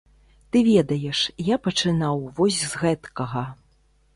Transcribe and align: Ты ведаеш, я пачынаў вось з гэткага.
Ты 0.55 0.61
ведаеш, 0.69 1.19
я 1.53 1.59
пачынаў 1.67 2.25
вось 2.41 2.59
з 2.71 2.83
гэткага. 2.85 3.45